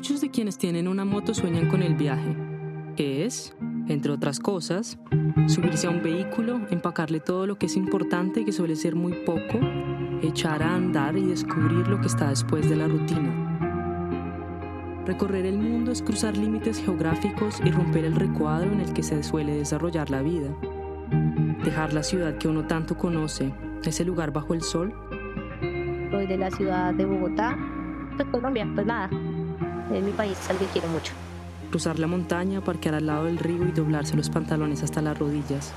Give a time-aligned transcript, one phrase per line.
[0.00, 2.34] Muchos de quienes tienen una moto sueñan con el viaje,
[2.96, 3.54] que es,
[3.86, 4.98] entre otras cosas,
[5.46, 9.60] subirse a un vehículo, empacarle todo lo que es importante, que suele ser muy poco,
[10.22, 15.02] echar a andar y descubrir lo que está después de la rutina.
[15.04, 19.22] Recorrer el mundo es cruzar límites geográficos y romper el recuadro en el que se
[19.22, 20.48] suele desarrollar la vida.
[21.62, 23.52] Dejar la ciudad que uno tanto conoce,
[23.84, 24.94] ese lugar bajo el sol.
[26.10, 27.54] Soy de la ciudad de Bogotá,
[28.16, 29.10] pues Colombia, pues nada,
[29.98, 31.12] es mi país al que quiero mucho.
[31.70, 35.72] Cruzar la montaña, parquear al lado del río y doblarse los pantalones hasta las rodillas.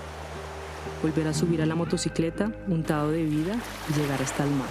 [1.02, 3.56] Volver a subir a la motocicleta, untado de vida
[3.90, 4.70] y llegar hasta el mar.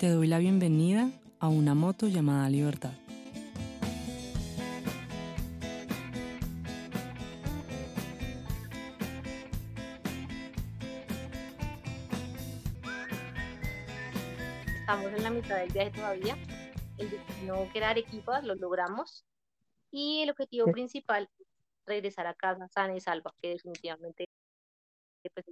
[0.00, 1.10] Te doy la bienvenida
[1.40, 2.92] a una moto llamada Libertad.
[15.26, 16.36] La mitad del viaje todavía.
[16.98, 19.24] El destino que era Arequipa lo logramos.
[19.90, 21.46] Y el objetivo principal es
[21.84, 24.26] regresar a casa sana y salva, que definitivamente
[25.34, 25.46] pues,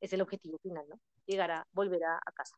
[0.00, 1.00] es el objetivo final, ¿no?
[1.26, 2.56] Llegar a volver a, a casa.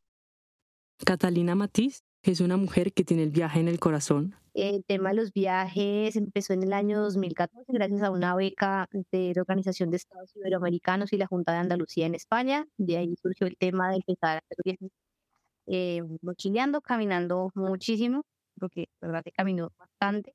[1.06, 4.34] Catalina Matiz es una mujer que tiene el viaje en el corazón.
[4.52, 9.32] El tema de los viajes empezó en el año 2014 gracias a una beca de
[9.34, 12.66] la Organización de Estados Iberoamericanos y la Junta de Andalucía en España.
[12.76, 14.90] De ahí surgió el tema de empezar a hacer viajes
[15.66, 18.24] eh, mochileando, caminando muchísimo,
[18.58, 20.34] porque la verdad que caminó bastante.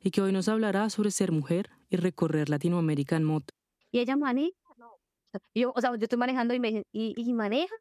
[0.00, 3.54] Y que hoy nos hablará sobre ser mujer y recorrer Latinoamérica en moto.
[3.90, 4.98] Y ella maneja, no.
[5.54, 7.74] Yo, o sea, yo estoy manejando y me dicen, ¿y, y maneja?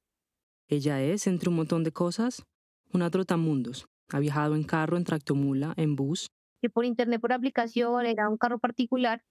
[0.67, 2.43] Ella es, entre un montón de cosas,
[2.91, 3.87] una trotamundos.
[4.09, 6.27] Ha viajado en carro, en tractomula, en bus.
[6.61, 9.21] Que por internet, por aplicación, era un carro particular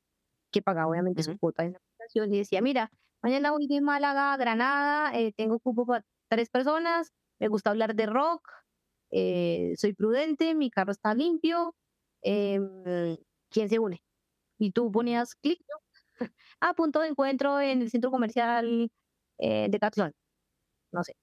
[0.52, 2.90] que pagaba obviamente su cuota en la aplicación y decía, mira,
[3.22, 7.94] mañana voy de Málaga a Granada, eh, tengo cupo para tres personas, me gusta hablar
[7.94, 8.48] de rock,
[9.10, 11.74] eh, soy prudente, mi carro está limpio,
[12.22, 13.16] em,
[13.50, 14.02] ¿quién se une?
[14.58, 16.28] Y tú ponías clic, ¿no?
[16.60, 18.90] a punto de encuentro en el centro comercial
[19.38, 20.12] eh, de Catlón,
[20.92, 21.14] no sé.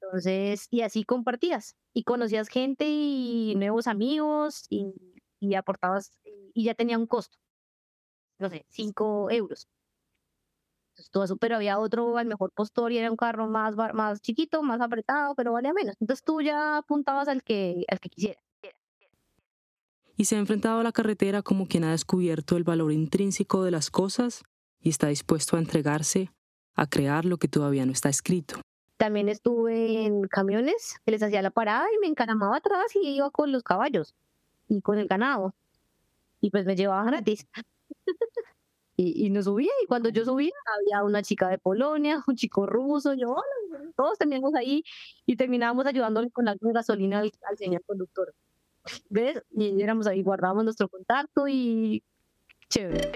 [0.00, 4.92] Entonces, y así compartías y conocías gente y nuevos amigos y,
[5.40, 6.10] y aportabas
[6.54, 7.38] y ya tenía un costo,
[8.38, 9.68] no sé, cinco euros.
[11.10, 14.62] Todo eso, pero había otro al mejor postor y era un carro más, más chiquito,
[14.62, 15.96] más apretado, pero valía menos.
[16.00, 18.40] Entonces tú ya apuntabas al que, al que quisiera.
[20.16, 23.70] Y se ha enfrentado a la carretera como quien ha descubierto el valor intrínseco de
[23.70, 24.42] las cosas
[24.80, 26.30] y está dispuesto a entregarse
[26.74, 28.60] a crear lo que todavía no está escrito.
[28.96, 33.30] También estuve en camiones que les hacía la parada y me encaramaba atrás y iba
[33.30, 34.14] con los caballos
[34.68, 35.54] y con el ganado.
[36.40, 37.46] Y pues me llevaban gratis.
[38.96, 39.70] y, y no subía.
[39.82, 43.36] Y cuando yo subía, había una chica de Polonia, un chico ruso, yo,
[43.96, 44.84] todos teníamos ahí
[45.26, 48.34] y terminábamos ayudándole con la gasolina al, al señor conductor.
[49.08, 49.42] ¿Ves?
[49.50, 52.02] Y éramos ahí, guardábamos nuestro contacto y
[52.68, 53.12] chévere.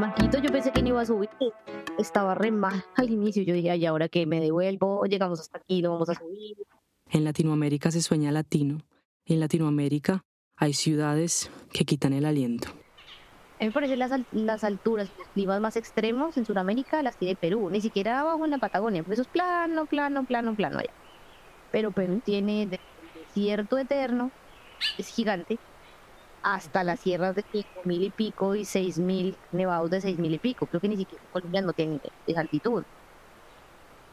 [0.00, 1.28] Maquito, yo pensé que no iba a subir.
[1.98, 3.42] Estaba re mal al inicio.
[3.42, 6.56] Yo dije, ay, ahora que me devuelvo, llegamos hasta aquí, no vamos a subir.
[7.10, 8.78] En Latinoamérica se sueña latino.
[9.30, 10.24] En Latinoamérica
[10.56, 12.70] hay ciudades que quitan el aliento.
[12.70, 17.36] A mí me parece las, las alturas, los climas más extremos en Sudamérica las tiene
[17.36, 20.90] Perú, ni siquiera abajo en la Patagonia, porque eso es plano, plano, plano, plano allá.
[21.70, 22.68] Pero Perú tiene
[23.14, 24.32] desierto eterno,
[24.98, 25.60] es gigante,
[26.42, 30.34] hasta las sierras de cinco mil y pico y seis mil, nevados de seis mil
[30.34, 30.66] y pico.
[30.66, 32.82] Creo que ni siquiera Colombia no tiene esa altitud.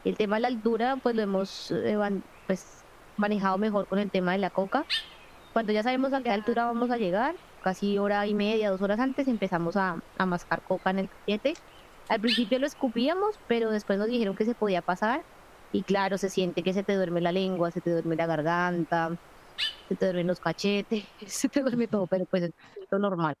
[0.04, 1.98] El tema de la altura, pues lo hemos eh,
[2.46, 2.84] pues,
[3.18, 4.84] manejado mejor con el tema de la coca.
[5.52, 9.00] Cuando ya sabemos a qué altura vamos a llegar, casi hora y media, dos horas
[9.00, 11.54] antes, empezamos a, a mascar coca en el cachete.
[12.08, 15.22] Al principio lo escupíamos, pero después nos dijeron que se podía pasar.
[15.72, 19.18] Y claro, se siente que se te duerme la lengua, se te duerme la garganta,
[19.88, 22.52] se te duermen los cachetes, se te duerme todo, pero pues es
[22.90, 23.34] lo normal.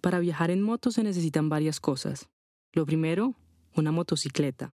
[0.00, 2.28] Para viajar en moto se necesitan varias cosas.
[2.72, 3.34] Lo primero,
[3.74, 4.70] una motocicleta.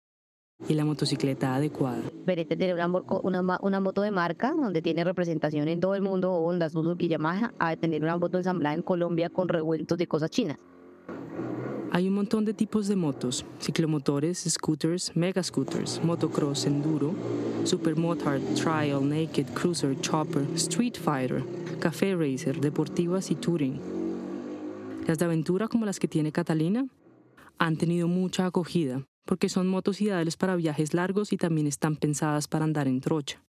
[0.69, 2.03] Y la motocicleta adecuada.
[2.25, 2.87] Verete tener una,
[3.23, 7.53] una, una moto de marca donde tiene representación en todo el mundo, Honda, Suzuki, Yamaha,
[7.59, 10.59] a tener una moto ensamblada en Colombia con revueltos de cosas chinas.
[11.95, 17.13] Hay un montón de tipos de motos, ciclomotores, scooters, mega scooters, motocross, enduro,
[17.65, 21.45] supermotard, trial, naked, cruiser, chopper, street fighter,
[21.81, 23.79] café racer, deportivas y touring.
[25.07, 26.87] Las de aventura como las que tiene Catalina
[27.59, 32.49] han tenido mucha acogida porque son motos ideales para viajes largos y también están pensadas
[32.49, 33.43] para andar en trocha.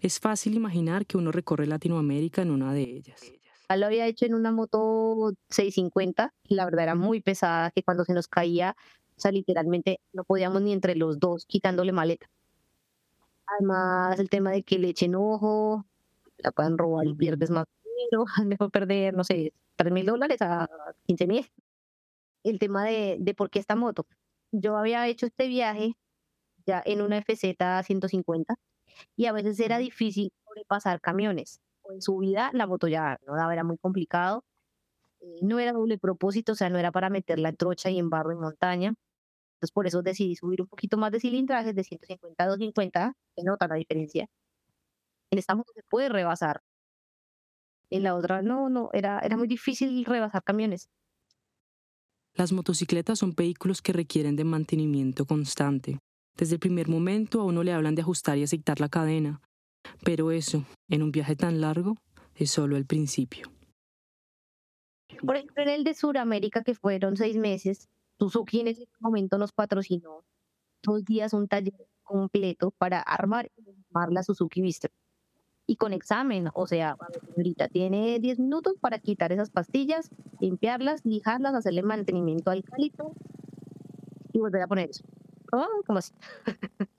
[0.00, 3.20] Es fácil imaginar que uno recorre Latinoamérica en una de ellas.
[3.68, 8.14] lo había hecho en una moto 650, la verdad era muy pesada, que cuando se
[8.14, 8.76] nos caía,
[9.16, 12.28] o sea, literalmente no podíamos ni entre los dos quitándole maleta.
[13.46, 15.84] Además, el tema de que le echen ojo,
[16.38, 20.68] la puedan robar y pierdes más dinero, mejor perder, no sé, 3 mil dólares a
[21.06, 21.50] 15 mil.
[22.44, 24.06] El tema de, de por qué esta moto.
[24.52, 25.94] Yo había hecho este viaje
[26.66, 28.56] ya en una FZ 150
[29.16, 31.60] y a veces era difícil sobrepasar camiones.
[31.82, 34.44] O en su vida la moto ya no daba, era muy complicado.
[35.20, 38.10] Eh, no era doble propósito, o sea, no era para meterla en trocha y en
[38.10, 38.94] barro en montaña.
[39.56, 43.44] Entonces por eso decidí subir un poquito más de cilindrajes de 150 a 250, se
[43.44, 44.28] nota la diferencia.
[45.30, 46.60] En esta moto se puede rebasar.
[47.90, 50.88] En la otra no, no, era, era muy difícil rebasar camiones.
[52.38, 55.98] Las motocicletas son vehículos que requieren de mantenimiento constante.
[56.36, 59.40] Desde el primer momento a uno le hablan de ajustar y aceitar la cadena,
[60.04, 61.96] pero eso, en un viaje tan largo,
[62.36, 63.50] es solo el principio.
[65.26, 67.88] Por ejemplo, en el de Sudamérica, que fueron seis meses,
[68.20, 70.22] Suzuki en ese momento nos patrocinó
[70.84, 73.50] dos días un taller completo para armar,
[73.90, 74.88] armar la Suzuki Vista.
[75.70, 76.96] Y con examen, o sea,
[77.36, 80.10] ahorita tiene 10 minutos para quitar esas pastillas,
[80.40, 83.12] limpiarlas, lijarlas, hacerle mantenimiento al cálito
[84.32, 85.04] y volver a poner eso.
[85.52, 86.14] Oh, ¿cómo así?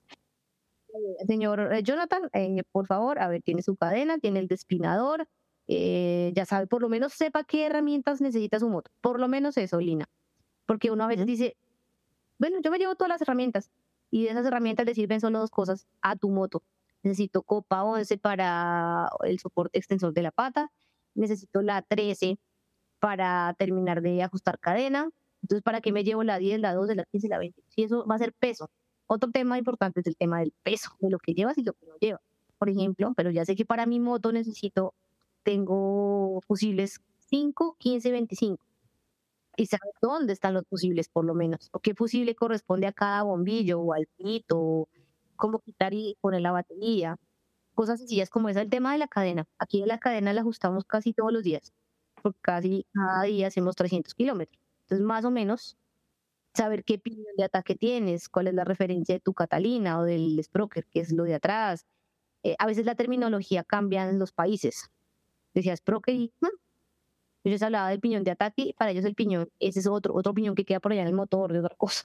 [1.26, 5.26] Señor eh, Jonathan, eh, por favor, a ver, tiene su cadena, tiene el despinador,
[5.66, 8.92] eh, ya sabe, por lo menos sepa qué herramientas necesita su moto.
[9.00, 10.08] Por lo menos eso, Lina.
[10.66, 11.56] Porque uno a veces dice,
[12.38, 13.70] bueno, yo me llevo todas las herramientas
[14.10, 16.62] y de esas herramientas le sirven solo dos cosas a tu moto.
[17.02, 20.70] Necesito copa 11 para el soporte extensor de la pata,
[21.14, 22.38] necesito la 13
[22.98, 25.10] para terminar de ajustar cadena,
[25.42, 27.62] entonces, ¿para qué me llevo la 10, la 12, la 15, la 20?
[27.68, 28.70] Si eso va a ser peso.
[29.06, 31.86] Otro tema importante es el tema del peso, de lo que llevas y lo que
[31.86, 32.22] no llevas.
[32.58, 34.94] Por ejemplo, pero ya sé que para mi moto necesito,
[35.42, 37.00] tengo fusibles
[37.30, 38.64] 5, 15, 25.
[39.56, 41.68] Y saber dónde están los fusibles, por lo menos.
[41.72, 44.88] O qué fusible corresponde a cada bombillo o al pito,
[45.40, 47.16] cómo quitar y poner la batería.
[47.74, 49.46] Cosas sencillas como esa, el tema de la cadena.
[49.58, 51.72] Aquí la cadena la ajustamos casi todos los días,
[52.22, 54.60] porque casi cada día hacemos 300 kilómetros.
[54.82, 55.76] Entonces, más o menos,
[56.54, 60.42] saber qué piñón de ataque tienes, cuál es la referencia de tu Catalina o del
[60.42, 61.86] Sprocker, qué es lo de atrás.
[62.42, 64.90] Eh, a veces la terminología cambia en los países.
[65.54, 66.32] Decía Sprocker y
[67.42, 70.14] yo les hablaba del piñón de ataque y para ellos el piñón, ese es otro,
[70.14, 72.04] otro piñón que queda por allá en el motor de otra cosa.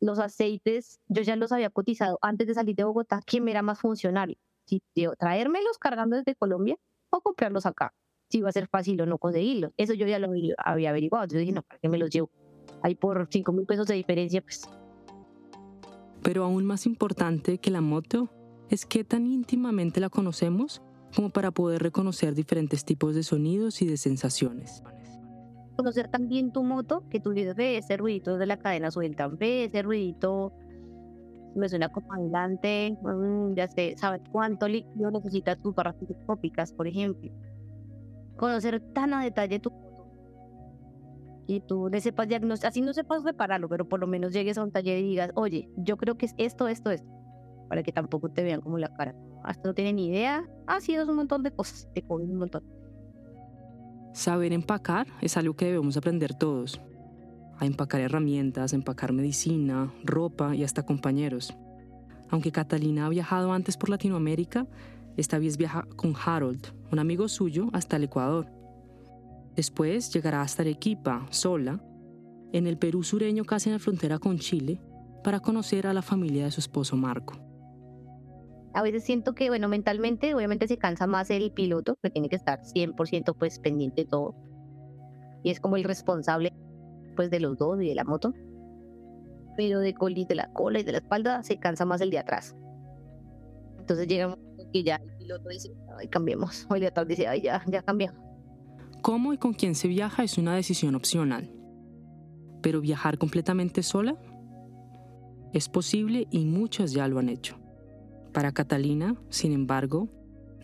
[0.00, 3.62] Los aceites, yo ya los había cotizado antes de salir de Bogotá, ¿quién me era
[3.62, 4.36] más funcional?
[4.66, 4.82] Si
[5.18, 6.76] traérmelos cargando desde Colombia
[7.10, 7.94] o comprarlos acá
[8.28, 9.72] si iba a ser fácil o no conseguirlos.
[9.76, 10.28] Eso yo ya lo
[10.58, 11.24] había averiguado.
[11.24, 12.30] Entonces dije, no, ¿para qué me los llevo?
[12.82, 14.68] Ahí por 5 mil pesos de diferencia, pues.
[16.22, 18.28] Pero aún más importante que la moto
[18.68, 20.82] es qué tan íntimamente la conocemos
[21.14, 24.82] como para poder reconocer diferentes tipos de sonidos y de sensaciones.
[25.76, 29.64] Conocer también tu moto, que tú dices, ve ese ruidito de la cadena suelta, ve
[29.64, 30.52] ese ruidito
[31.54, 37.30] me suena comandante, mm, ya sé, sabes cuánto líquido necesitas tus barras telescópicas, por ejemplo
[38.36, 39.86] conocer tan a detalle tu moto
[41.48, 44.64] y tú le sepas diagnosticar, así no sepas repararlo, pero por lo menos llegues a
[44.64, 47.08] un taller y digas, oye, yo creo que es esto, esto, esto,
[47.68, 49.14] para que tampoco te vean como la cara.
[49.44, 52.64] Hasta no tienen ni idea, ha sido un montón de cosas, te comen un montón.
[54.16, 56.80] Saber empacar es algo que debemos aprender todos.
[57.58, 61.54] A empacar herramientas, empacar medicina, ropa y hasta compañeros.
[62.30, 64.66] Aunque Catalina ha viajado antes por Latinoamérica,
[65.18, 68.46] esta vez viaja con Harold, un amigo suyo, hasta el Ecuador.
[69.54, 71.84] Después llegará hasta Arequipa, sola,
[72.54, 74.80] en el Perú sureño casi en la frontera con Chile,
[75.22, 77.45] para conocer a la familia de su esposo Marco.
[78.76, 82.36] A veces siento que, bueno, mentalmente obviamente se cansa más el piloto, que tiene que
[82.36, 84.34] estar 100% pues pendiente de todo.
[85.42, 86.52] Y es como el responsable
[87.16, 88.34] pues de los dos y de la moto.
[89.56, 89.94] Pero de,
[90.28, 92.54] de la cola y de la espalda se cansa más el de atrás.
[93.78, 94.38] Entonces llegamos
[94.72, 96.66] y ya el piloto dice, ay, cambiemos.
[96.68, 98.20] O el de atrás dice, ay, ya, ya cambiamos.
[99.00, 101.50] ¿Cómo y con quién se viaja es una decisión opcional?
[102.60, 104.18] Pero viajar completamente sola
[105.54, 107.56] es posible y muchas ya lo han hecho.
[108.36, 110.10] Para Catalina, sin embargo,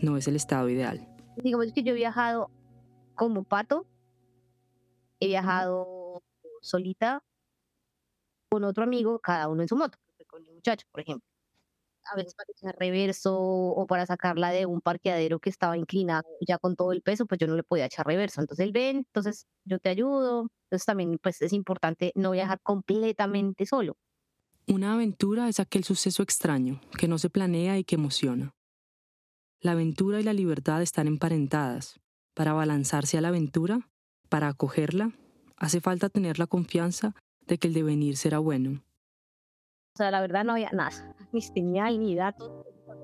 [0.02, 1.08] no es el estado ideal.
[1.42, 2.50] Digamos que yo he viajado
[3.14, 3.86] como pato,
[5.20, 6.22] he viajado
[6.60, 7.24] solita
[8.50, 11.26] con otro amigo, cada uno en su moto, con el muchacho, por ejemplo
[12.04, 16.58] a veces para echar reverso o para sacarla de un parqueadero que estaba inclinado ya
[16.58, 18.40] con todo el peso, pues yo no le podía echar reverso.
[18.40, 20.48] Entonces él ven, entonces yo te ayudo.
[20.64, 23.96] Entonces también pues es importante no viajar completamente solo.
[24.68, 28.54] Una aventura es aquel suceso extraño que no se planea y que emociona.
[29.60, 32.00] La aventura y la libertad están emparentadas,
[32.34, 33.90] Para balanzarse a la aventura,
[34.30, 35.12] para acogerla,
[35.56, 37.14] hace falta tener la confianza
[37.46, 38.82] de que el devenir será bueno.
[39.94, 42.50] O sea, la verdad no había nada, ni señal, ni datos.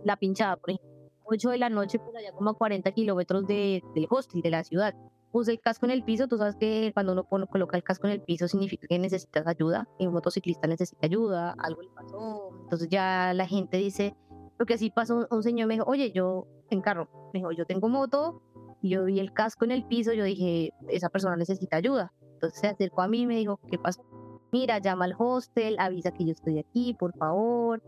[0.05, 0.89] La pinchada, por ejemplo,
[1.25, 4.65] 8 de la noche, por allá como a 40 kilómetros de, del hostel, de la
[4.65, 4.95] ciudad.
[5.31, 8.15] Puse el casco en el piso, tú sabes que cuando uno coloca el casco en
[8.15, 12.51] el piso significa que necesitas ayuda, y un motociclista necesita ayuda, algo le pasó.
[12.63, 14.17] Entonces ya la gente dice,
[14.57, 17.89] porque así pasó un señor, me dijo, oye, yo en carro, me dijo, yo tengo
[17.89, 18.43] moto,
[18.81, 22.13] y yo vi el casco en el piso, yo dije, esa persona necesita ayuda.
[22.35, 24.05] Entonces se acercó a mí y me dijo, ¿qué pasó?
[24.53, 27.83] Mira, llama al hostel, avisa que yo estoy aquí, por favor.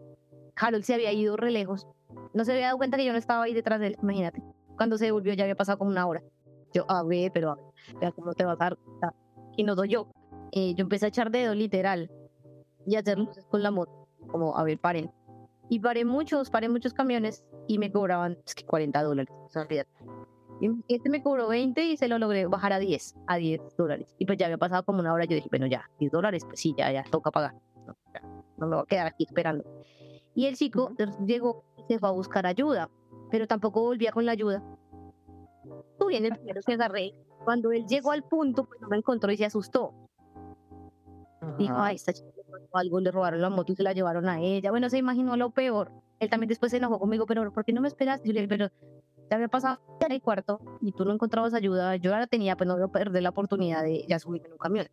[0.56, 1.86] Harold se había ido re lejos.
[2.34, 4.42] No se había dado cuenta que yo no estaba ahí detrás de él, imagínate.
[4.76, 6.22] Cuando se devolvió ya había pasado como una hora.
[6.72, 8.78] Yo, a ver, pero a ver, ¿cómo te vas a dar?
[9.56, 10.08] Y no doy yo.
[10.52, 12.10] Eh, yo empecé a echar dedo, literal,
[12.86, 14.08] y a hacer luces con la moto.
[14.28, 15.10] Como, a ver, paren.
[15.68, 19.32] Y paré muchos, paré muchos camiones y me cobraban es que 40 dólares.
[19.32, 19.66] O sea,
[20.88, 24.14] este me cobró 20 y se lo logré bajar a 10, a 10 dólares.
[24.18, 25.24] Y pues ya había pasado como una hora.
[25.24, 27.54] Yo dije, bueno, ya, 10 dólares, pues sí, ya, ya, toca pagar.
[27.86, 27.96] No,
[28.58, 29.64] no me voy a quedar aquí esperando.
[30.34, 30.92] Y el chico
[31.24, 32.90] llegó y se fue a buscar ayuda,
[33.30, 34.62] pero tampoco volvía con la ayuda.
[36.10, 37.14] Bien, el primero se agarré.
[37.44, 39.94] Cuando él llegó al punto, pues no me encontró y se asustó.
[41.56, 42.28] Dijo, ay, esta chica
[42.72, 44.70] algo, le robaron la moto y se la llevaron a ella.
[44.70, 45.92] Bueno, se imaginó lo peor.
[46.18, 48.26] Él también después se enojó conmigo, pero ¿por qué no me esperaste?
[48.28, 48.70] Yo le dije, pero
[49.28, 52.66] te había pasado en el cuarto y tú no encontrabas ayuda, yo ahora tenía, pues
[52.66, 54.88] no voy a perder la oportunidad de ya subirme en un camión.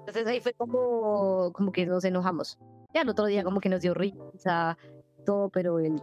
[0.00, 2.58] Entonces ahí fue como, como que nos enojamos.
[2.92, 4.76] Ya el otro día como que nos dio risa,
[5.24, 6.02] todo, pero él...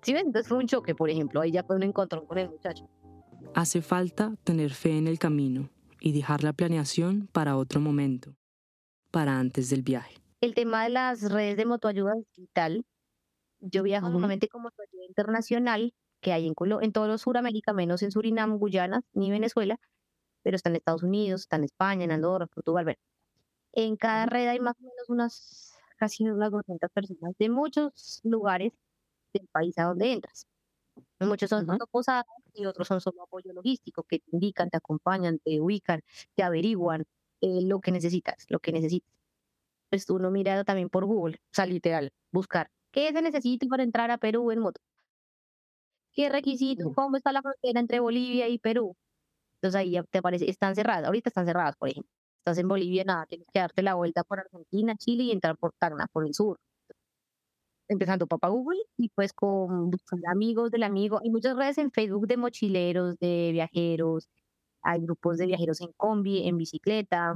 [0.00, 2.88] Sí, entonces fue un choque, por ejemplo, ahí ya fue un encuentro con el muchacho.
[3.54, 5.70] Hace falta tener fe en el camino
[6.00, 8.34] y dejar la planeación para otro momento,
[9.10, 10.16] para antes del viaje.
[10.40, 12.84] El tema de las redes de motoayuda digital,
[13.60, 18.58] yo viajo normalmente como motoayuda internacional que hay en, en todo Sudamérica, menos en Surinam,
[18.58, 19.78] Guyana, ni Venezuela,
[20.42, 22.84] pero está en Estados Unidos, está en España, en Andorra, Portugal.
[22.84, 22.98] Bueno.
[23.72, 28.72] En cada red hay más o menos unas casi unas 200 personas de muchos lugares
[29.32, 30.46] del país a donde entras.
[31.26, 32.24] Muchos son solo posadas
[32.54, 36.02] y otros son solo apoyo logístico, que te indican, te acompañan, te ubican,
[36.34, 37.04] te averiguan
[37.40, 39.10] eh, lo que necesitas, lo que necesitas.
[39.90, 44.10] Pues uno mira también por Google, o sea, literal, buscar qué se necesita para entrar
[44.10, 44.80] a Perú en moto
[46.12, 46.92] ¿Qué requisitos?
[46.94, 48.96] ¿Cómo está la frontera entre Bolivia y Perú?
[49.54, 52.10] Entonces ahí ya te aparece, están cerradas, ahorita están cerradas, por ejemplo.
[52.38, 55.72] Estás en Bolivia, nada, tienes que darte la vuelta por Argentina, Chile y entrar por
[55.78, 56.58] Tacna, por el sur.
[57.92, 59.90] Empezando papá Google y pues con
[60.28, 61.20] amigos del amigo.
[61.22, 64.28] Hay muchas redes en Facebook de mochileros, de viajeros.
[64.82, 67.34] Hay grupos de viajeros en combi, en bicicleta,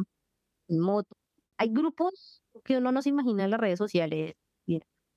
[0.69, 1.17] en moto.
[1.59, 4.35] Hay grupos que uno no se imagina en las redes sociales.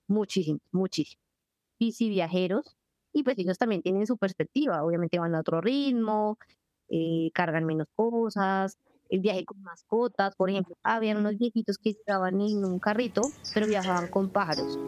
[0.07, 1.23] muchísimos, muchísimos.
[1.79, 2.75] Bici viajeros,
[3.13, 6.37] y pues ellos también tienen su perspectiva, obviamente van a otro ritmo,
[6.89, 8.77] eh, cargan menos cosas,
[9.09, 13.67] el viaje con mascotas, por ejemplo, habían unos viejitos que estaban en un carrito, pero
[13.67, 14.79] viajaban con pájaros,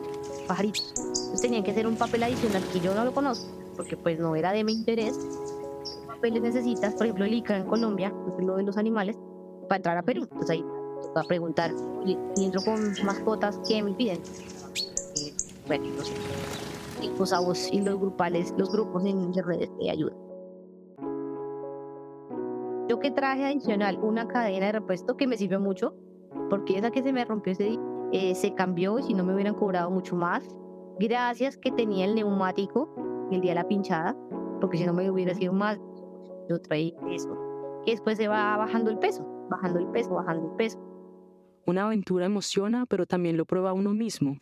[0.48, 0.94] pajaritos.
[0.98, 4.36] Entonces tenían que hacer un papel adicional que yo no lo conozco, porque pues no
[4.36, 5.18] era de mi interés.
[5.18, 6.94] ¿Qué papeles necesitas?
[6.94, 9.18] Por ejemplo, el ICA en Colombia, que es lo de los animales,
[9.68, 10.24] para entrar a Perú.
[10.24, 10.66] Entonces ahí
[11.16, 11.72] va a preguntar,
[12.36, 14.18] si entro con mascotas, ¿qué me piden?
[14.18, 15.34] Eh,
[15.68, 16.14] bueno, no sé
[17.18, 20.14] los avos y los grupales, los grupos en redes de ayuda.
[22.88, 25.94] Yo que traje adicional una cadena de repuesto que me sirvió mucho,
[26.50, 27.80] porque esa que se me rompió ese día,
[28.12, 30.48] eh, se cambió y si no me hubieran cobrado mucho más.
[31.00, 32.94] Gracias que tenía el neumático
[33.32, 34.15] el día de la pinchada,
[34.60, 35.80] porque si no me hubiera sido más,
[36.50, 37.36] yo traí eso.
[37.86, 40.80] Que después se va bajando el peso, bajando el peso, bajando el peso.
[41.65, 44.38] Una aventura emociona, pero también lo prueba uno mismo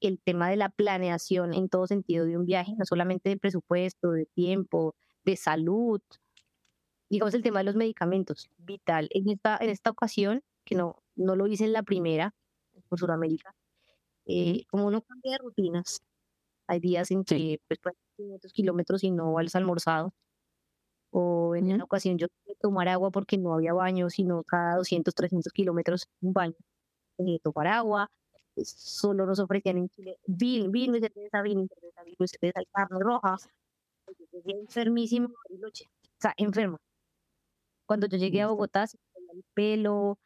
[0.00, 4.12] el tema de la planeación en todo sentido de un viaje, no solamente de presupuesto,
[4.12, 6.00] de tiempo, de salud,
[7.10, 9.08] digamos el tema de los medicamentos, vital.
[9.12, 12.32] En esta, en esta ocasión, que no, no lo hice en la primera,
[12.88, 13.54] por Sudamérica,
[14.26, 16.00] eh, como uno cambia de rutinas,
[16.68, 17.80] hay días en que pues
[18.16, 20.12] 500 kilómetros y no has almorzado,
[21.10, 24.76] o en una ocasión yo tuve que tomar agua porque no había baño, sino cada
[24.76, 26.54] 200, 300 kilómetros un baño,
[27.18, 28.10] eh, tomar agua,
[28.64, 32.60] solo nos ofrecían en Chile vino, vino y cerveza, vino y cerveza, vino y cerveza
[32.72, 33.36] carne roja.
[34.32, 35.70] Yo enfermísimo, o
[36.18, 36.78] sea, enferma.
[37.86, 40.18] Cuando yo llegué a Bogotá, se me el pelo,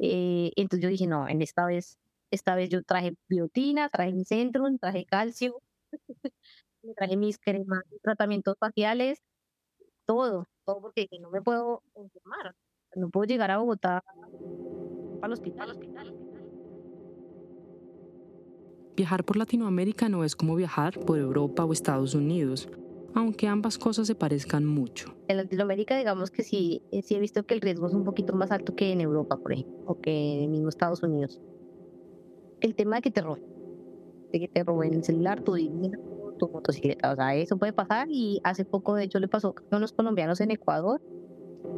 [0.00, 1.98] eh, entonces yo dije, no, en esta vez,
[2.30, 5.60] esta vez yo traje biotina, traje mi centro, traje calcio,
[6.96, 9.20] traje mis cremas, tratamientos faciales,
[10.06, 12.54] todo, todo porque no me puedo enfermar,
[12.96, 14.02] no puedo llegar a Bogotá
[15.22, 15.76] al hospital.
[18.96, 22.68] Viajar por Latinoamérica no es como viajar por Europa o Estados Unidos.
[23.14, 25.14] Aunque ambas cosas se parezcan mucho.
[25.28, 28.34] En Latinoamérica, digamos que sí, eh, sí he visto que el riesgo es un poquito
[28.34, 31.40] más alto que en Europa, por ejemplo, o que en mismo Estados Unidos.
[32.60, 33.44] El tema de que te roben,
[34.32, 36.00] de que te roben el celular, tu dinero,
[36.38, 39.76] tu motocicleta, o sea, eso puede pasar y hace poco, de hecho, le pasó a
[39.76, 41.00] unos colombianos en Ecuador,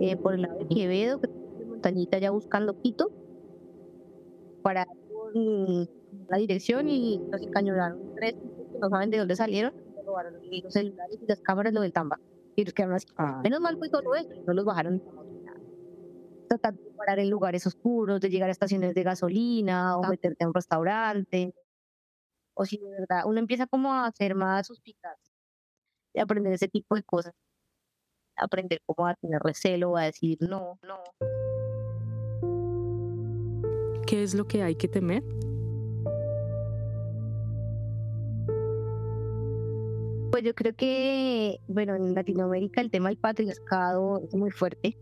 [0.01, 1.29] eh, por el lado de Quevedo, que
[1.67, 3.11] montañita ya buscando Quito,
[4.63, 4.87] para
[5.35, 8.37] la dirección y los encañonaron tres
[8.81, 9.73] no saben de dónde salieron
[10.13, 12.21] robaron los celulares y las cámaras, lo del Tamba.
[12.55, 13.07] Y los quedaron así.
[13.17, 13.41] Ah.
[13.43, 15.03] Menos mal fue todo eso, no los bajaron
[16.49, 20.49] Tratando de parar en lugares oscuros, de llegar a estaciones de gasolina o meterte a
[20.49, 21.55] un restaurante.
[22.55, 25.17] O si de verdad uno empieza como a hacer más suspicaz
[26.13, 27.33] de aprender ese tipo de cosas.
[28.37, 31.03] Aprender cómo a tener recelo, a decir no, no.
[34.07, 35.23] ¿Qué es lo que hay que temer?
[40.33, 44.97] Pues yo creo que, bueno, en Latinoamérica el tema del patriarcado es muy fuerte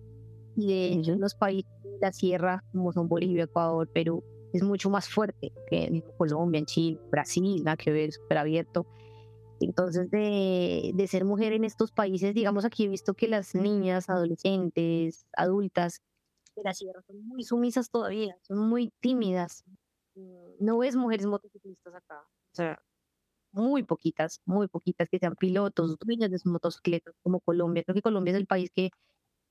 [0.57, 4.65] y de hecho en los países de la sierra, como son Bolivia, Ecuador, Perú, es
[4.65, 8.89] mucho más fuerte que en Colombia, en Chile, Brasil, nada que ver, súper abierto.
[9.61, 14.11] Entonces, de, de ser mujer en estos países, digamos, aquí he visto que las niñas,
[14.11, 16.03] adolescentes, adultas
[16.57, 19.63] de la sierra son muy sumisas todavía, son muy tímidas.
[20.59, 22.21] No ves mujeres motociclistas acá.
[22.21, 22.83] O sea,
[23.53, 27.83] muy poquitas, muy poquitas que sean pilotos, dueños de sus motocicletas, como Colombia.
[27.85, 28.91] Creo que Colombia es el país que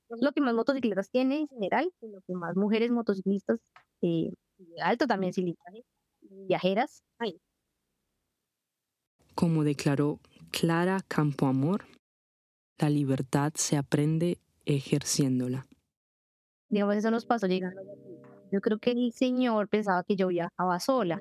[0.08, 3.60] no es lo que más motocicletas tiene en general, sino que más mujeres motociclistas,
[4.02, 4.32] eh,
[4.82, 5.84] alto también cilindraje,
[6.20, 7.02] viajeras.
[9.34, 10.18] Como declaró
[10.50, 11.84] Clara Campoamor,
[12.78, 15.66] la libertad se aprende ejerciéndola.
[16.68, 17.80] Digamos, eso nos pasó llegando.
[18.52, 21.20] Yo creo que el señor pensaba que yo viajaba sola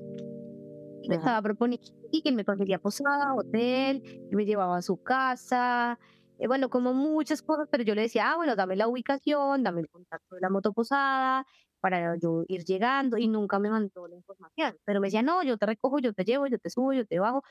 [1.09, 5.97] me estaba proponiendo y que me conseguía posada, hotel, que me llevaba a su casa,
[6.37, 9.81] eh, bueno, como muchas cosas, pero yo le decía, ah, bueno, dame la ubicación, dame
[9.81, 11.45] el contacto de la motoposada
[11.81, 15.57] para yo ir llegando y nunca me mandó la información, pero me decía, no, yo
[15.57, 17.43] te recojo, yo te llevo, yo te subo, yo te bajo,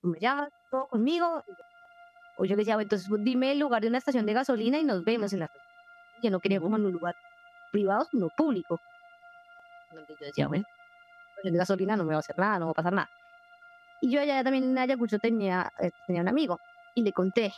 [0.00, 1.42] tú me llamas, todo conmigo.
[2.38, 4.84] O yo le decía, entonces pues, dime el lugar de una estación de gasolina y
[4.84, 5.66] nos vemos en la estación.
[6.22, 7.14] Yo no quería como en un lugar
[7.72, 8.78] privado, sino público.
[9.90, 10.64] Entonces yo decía, bueno,
[11.42, 13.10] de gasolina no me va a hacer nada, no va a pasar nada.
[14.00, 16.58] Y yo allá también en Ayacucho tenía, eh, tenía un amigo
[16.94, 17.52] y le conté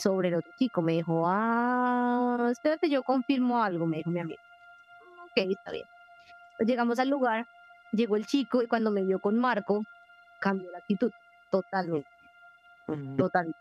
[0.00, 0.82] sobre el otro chico.
[0.82, 4.40] Me dijo, ah, espérate, yo confirmo algo, me dijo mi amigo.
[5.24, 5.86] Ok, está bien.
[6.56, 7.46] Pues llegamos al lugar,
[7.92, 9.82] llegó el chico y cuando me vio con Marco,
[10.40, 11.10] cambió la actitud
[11.50, 12.08] totalmente.
[13.16, 13.58] Totalmente.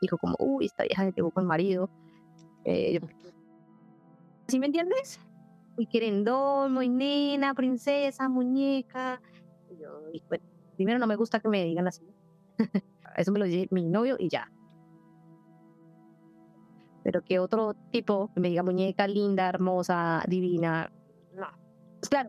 [0.00, 1.90] Dijo como, uy, esta vieja se llegó con marido.
[2.64, 3.00] Eh,
[4.46, 5.20] ¿Sí me entiendes?
[5.80, 9.18] Muy querendón, muy nena, princesa, muñeca.
[9.70, 10.44] Y yo, bueno,
[10.76, 12.02] primero no me gusta que me digan así.
[13.16, 14.52] Eso me lo dice mi novio y ya.
[17.02, 20.92] Pero que otro tipo me diga muñeca linda, hermosa, divina,
[21.34, 21.46] no.
[21.98, 22.28] Pues claro,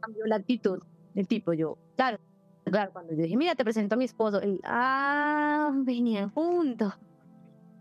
[0.00, 0.80] cambió la actitud
[1.12, 1.52] del tipo.
[1.52, 2.18] Yo, claro,
[2.64, 6.94] claro, cuando yo dije, mira, te presento a mi esposo, él, ah, venían juntos.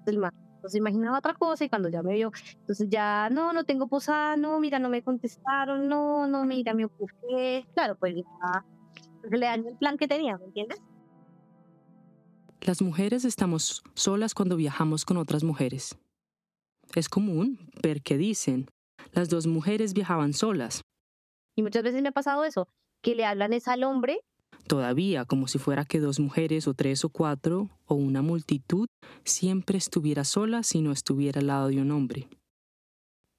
[0.05, 3.63] El más entonces imaginaba otra cosa y cuando ya me vio, entonces ya, no, no
[3.63, 7.65] tengo posada, no, mira, no me contestaron, no, no, mira, me ocupé.
[7.73, 8.65] Claro, pues ya
[9.31, 10.81] le dañó el plan que tenía, ¿me entiendes?
[12.59, 15.97] Las mujeres estamos solas cuando viajamos con otras mujeres.
[16.93, 18.67] Es común ver que dicen,
[19.13, 20.81] las dos mujeres viajaban solas.
[21.55, 22.67] Y muchas veces me ha pasado eso,
[23.01, 24.19] que le hablan es al hombre
[24.69, 28.87] todavía como si fuera que dos mujeres o tres o cuatro o una multitud
[29.25, 32.29] siempre estuviera sola si no estuviera al lado de un hombre.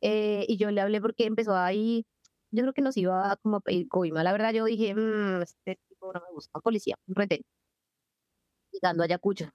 [0.02, 2.04] Eh, y yo le hablé porque empezó ahí,
[2.50, 4.24] yo creo que nos iba como a pedir coima.
[4.24, 7.42] La verdad yo dije, mmm, este tipo no me gusta, policía, un retén.
[8.72, 9.50] Llegando a Ayacucho.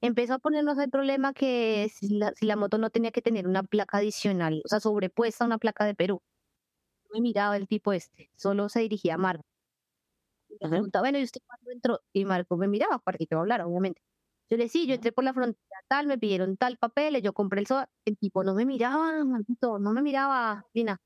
[0.00, 3.98] Empezó a ponernos el problema que si la, moto no tenía que tener una placa
[3.98, 6.20] adicional, o sea, sobrepuesta a una placa de Perú.
[7.12, 9.40] Me miraba el tipo este, solo se dirigía a Mar
[10.60, 12.00] me preguntaba, bueno, ¿y usted cuándo entró?
[12.12, 14.02] Y Marco me miraba para que te hablar, obviamente.
[14.48, 17.32] Yo le decía, sí, yo entré por la frontera tal, me pidieron tal papel, yo
[17.32, 17.88] compré el SOA.
[18.04, 21.00] El tipo no me miraba, maldito, no me miraba, Lina.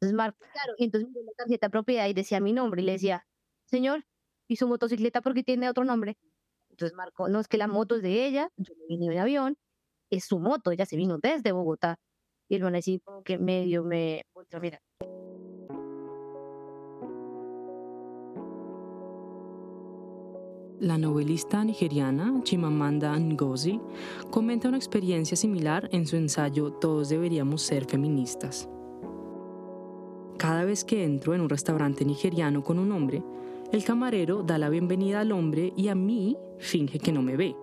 [0.00, 2.82] Entonces Marco, claro, y entonces me dio la tarjeta de propiedad y decía mi nombre
[2.82, 3.26] y le decía,
[3.66, 4.04] señor,
[4.48, 6.16] ¿y su motocicleta porque tiene otro nombre?
[6.70, 9.56] Entonces Marco, no, es que la moto es de ella, yo vine en avión,
[10.10, 11.98] es su moto, ella se vino desde Bogotá.
[12.48, 14.22] Y el man así como que medio me,
[14.60, 14.80] mira,
[20.80, 23.80] La novelista nigeriana Chimamanda Ngozi
[24.30, 28.68] comenta una experiencia similar en su ensayo Todos deberíamos ser feministas.
[30.36, 33.22] Cada vez que entro en un restaurante nigeriano con un hombre,
[33.72, 37.56] el camarero da la bienvenida al hombre y a mí finge que no me ve.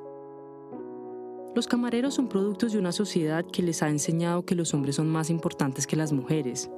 [1.54, 5.08] Los camareros son productos de una sociedad que les ha enseñado que los hombres son
[5.08, 6.72] más importantes que las mujeres.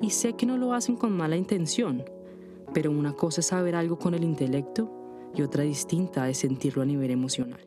[0.00, 2.04] Y sé que no lo hacen con mala intención,
[2.72, 5.03] pero una cosa es saber algo con el intelecto
[5.34, 7.60] y otra distinta es sentirlo a nivel emocional.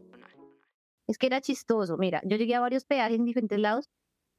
[1.07, 1.97] Es que era chistoso.
[1.97, 3.89] Mira, yo llegué a varios peajes en diferentes lados.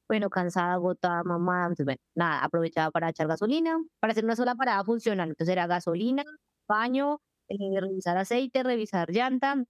[0.08, 1.62] Bueno, cansada, agotada, mamá.
[1.62, 5.28] Entonces, bueno, nada, aprovechaba para echar gasolina, para hacer una sola parada funcional.
[5.30, 6.24] Entonces era gasolina,
[6.66, 9.64] baño, eh, revisar aceite, revisar llanta,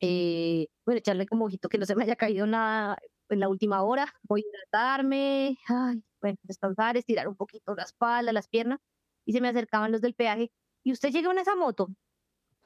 [0.00, 3.82] eh, bueno, echarle como ojito que no se me haya caído nada en la última
[3.82, 8.80] hora, voy a hidratarme, ay, bueno, descansar, estirar un poquito la espalda, las piernas,
[9.24, 10.50] y se me acercaban los del peaje,
[10.84, 11.88] y usted llegó en esa moto.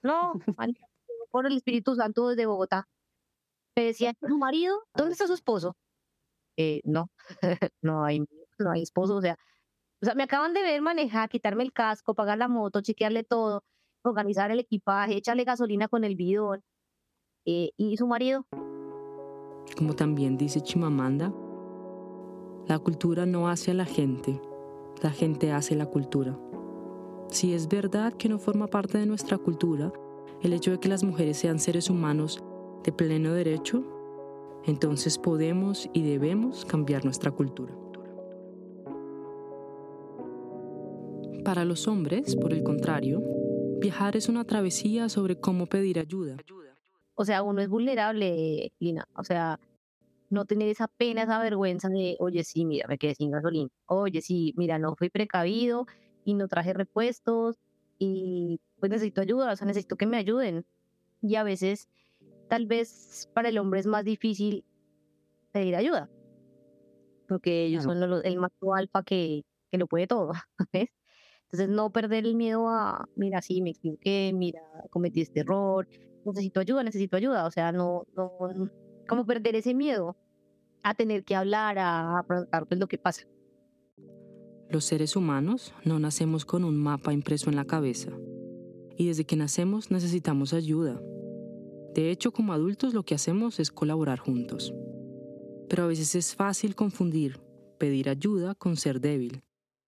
[0.03, 0.33] No,
[1.31, 2.89] por el Espíritu Santo desde Bogotá.
[3.77, 4.85] Me decía, ¿su marido?
[4.95, 5.77] ¿Dónde está su esposo?
[6.57, 7.11] Eh, no,
[7.83, 8.21] no hay,
[8.59, 9.37] no hay esposo, o sea,
[10.03, 13.65] o sea, me acaban de ver manejar, quitarme el casco, pagar la moto, chequearle todo,
[14.03, 16.63] organizar el equipaje, echarle gasolina con el bidón.
[17.47, 18.47] Eh, ¿Y su marido?
[19.77, 21.33] Como también dice Chimamanda,
[22.67, 24.41] la cultura no hace a la gente,
[25.03, 26.39] la gente hace la cultura.
[27.31, 29.93] Si es verdad que no forma parte de nuestra cultura
[30.43, 32.43] el hecho de que las mujeres sean seres humanos
[32.85, 33.85] de pleno derecho,
[34.65, 37.75] entonces podemos y debemos cambiar nuestra cultura.
[41.45, 43.23] Para los hombres, por el contrario,
[43.81, 46.37] viajar es una travesía sobre cómo pedir ayuda.
[47.15, 49.07] O sea, uno es vulnerable, Lina.
[49.17, 49.59] O sea,
[50.29, 53.71] no tener esa pena, esa vergüenza de, oye, sí, mira, me quedé sin gasolina.
[53.87, 55.87] Oye, sí, mira, no fui precavido
[56.27, 57.57] y no traje repuestos
[57.99, 60.67] y pues necesito ayuda, o sea, necesito que me ayuden.
[61.23, 61.89] Y a veces,
[62.49, 64.65] tal vez para el hombre es más difícil
[65.53, 66.11] pedir ayuda,
[67.29, 70.33] porque ellos son el macho alfa que, que lo puede todo,
[70.73, 70.91] ¿ves?
[71.45, 74.61] Entonces, no perder el miedo a, mira, sí, me equivoqué, mira,
[74.91, 75.87] cometí este error,
[76.25, 77.47] necesito ayuda, necesito ayuda.
[77.47, 78.37] O sea, no, no,
[79.07, 80.17] como perder ese miedo
[80.83, 83.29] a tener que hablar, a afrontar pues, lo que pasa.
[84.69, 88.11] Los seres humanos no nacemos con un mapa impreso en la cabeza.
[88.97, 91.01] Y desde que nacemos necesitamos ayuda.
[91.95, 94.75] De hecho, como adultos lo que hacemos es colaborar juntos.
[95.69, 97.41] Pero a veces es fácil confundir
[97.79, 99.43] pedir ayuda con ser débil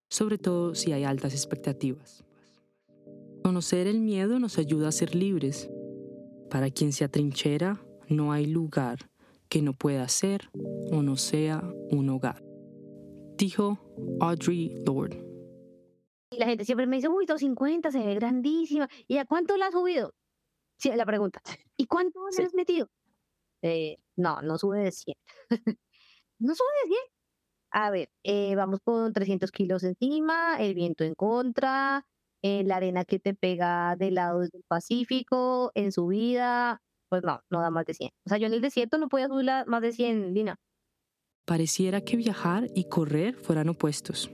[0.09, 2.25] sobre todo si hay altas expectativas.
[3.43, 5.71] Conocer el miedo nos ayuda a ser libres.
[6.51, 9.11] Para quien se atrinchera, no hay lugar
[9.49, 10.51] que no pueda ser
[10.91, 12.48] o no sea un hogar.
[13.39, 13.79] Dijo
[14.21, 15.25] Audrey Lorde.
[16.33, 18.89] Y la gente siempre me dice, uy, 250, se ve grandísima.
[19.07, 20.13] ¿Y a cuánto la has subido?
[20.77, 21.41] Sí, la pregunta.
[21.77, 22.89] ¿Y cuánto le has metido?
[23.63, 25.15] Eh, no, no sube de 100.
[26.41, 26.99] no sube de 100.
[27.71, 32.05] A ver, eh, vamos con 300 kilos encima, el viento en contra,
[32.43, 37.61] eh, la arena que te pega del lado del Pacífico, en subida, pues no, no
[37.61, 38.11] da más de 100.
[38.27, 40.59] O sea, yo en el desierto no podía subir más de 100, Lina.
[41.49, 44.31] Pareciera que viajar y correr fueran opuestos.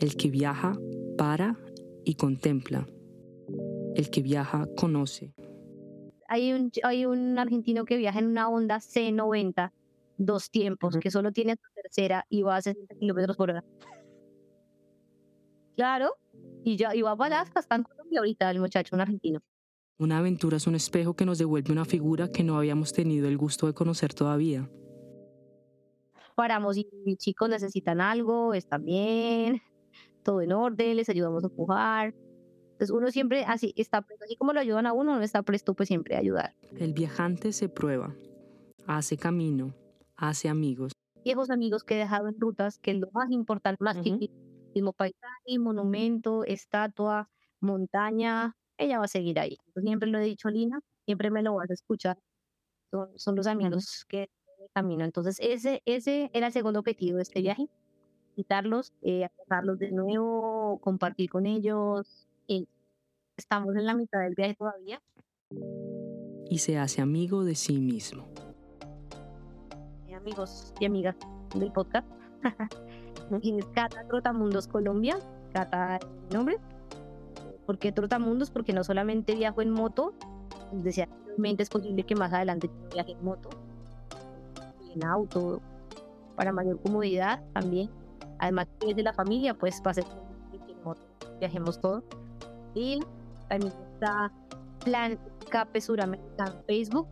[0.00, 0.76] El que viaja
[1.16, 1.56] para
[2.04, 2.88] y contempla.
[3.94, 5.32] El que viaja conoce.
[6.28, 9.70] Hay un, hay un argentino que viaja en una Honda C90
[10.18, 13.64] dos tiempos, que solo tiene su tercera y va a 60 kilómetros por hora.
[15.76, 16.16] Claro,
[16.64, 19.42] y ya iba a Alaska, está en Colombia ahorita el muchacho, un argentino.
[19.98, 23.38] Una aventura es un espejo que nos devuelve una figura que no habíamos tenido el
[23.38, 24.68] gusto de conocer todavía.
[26.36, 29.62] Paramos y chicos necesitan algo, están bien,
[30.22, 32.14] todo en orden, les ayudamos a empujar.
[32.72, 35.72] Entonces uno siempre así está presto, así como lo ayudan a uno, uno está presto
[35.74, 36.54] pues siempre a ayudar.
[36.78, 38.14] El viajante se prueba,
[38.86, 39.74] hace camino,
[40.14, 40.92] hace amigos.
[41.24, 44.30] Viejos amigos que he dejado en rutas, que es lo más importante, más que el
[44.74, 49.56] mismo paisaje, monumento, estatua, montaña, ella va a seguir ahí.
[49.74, 52.18] siempre lo he dicho, Lina, siempre me lo vas a escuchar.
[53.16, 54.28] Son, los amigos que
[54.72, 55.04] camino.
[55.04, 57.68] Entonces, ese, ese era el segundo objetivo de este viaje,
[58.34, 59.28] quitarlos, eh,
[59.78, 62.26] de nuevo, compartir con ellos.
[63.36, 65.02] estamos en la mitad del viaje todavía.
[66.48, 68.26] Y se hace amigo de sí mismo
[70.26, 71.14] amigos y amigas
[71.54, 72.06] del podcast.
[73.42, 75.18] es Cata Trotamundos Colombia,
[75.52, 76.00] Cata
[76.32, 76.58] nombre.
[77.64, 78.50] ¿Por qué Trotamundos?
[78.50, 80.14] Porque no solamente viajo en moto,
[80.72, 81.08] decía
[81.58, 83.50] es posible que más adelante viaje en moto,
[84.96, 85.60] en auto,
[86.36, 87.90] para mayor comodidad también.
[88.38, 89.82] Además, de la familia, pues
[90.84, 91.00] moto,
[91.40, 92.04] viajemos todos.
[92.74, 93.00] Y
[93.48, 94.32] también está
[94.84, 95.18] Plan
[95.50, 97.08] Cape Suramérica en Facebook.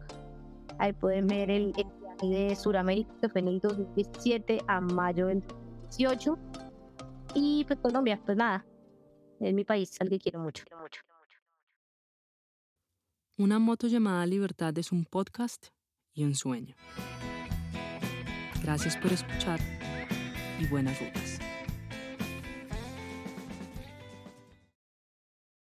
[0.79, 1.73] Ahí pueden ver el
[2.20, 6.38] de Sudamérica, que fue en el 2017 a mayo del 2018.
[7.35, 8.64] Y pues Colombia, pues nada,
[9.40, 10.64] es mi país, al que quiero mucho.
[13.37, 15.68] Una moto llamada Libertad es un podcast
[16.12, 16.77] y un sueño.
[18.64, 19.61] Gracias por escuchar
[20.59, 21.44] y buenas rutas.